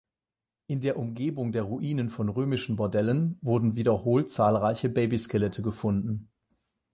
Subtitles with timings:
[0.65, 6.31] In der Umgebung der Ruinen von römischen Bordellen wurden wiederholt zahlreiche Baby-Skelette gefunden.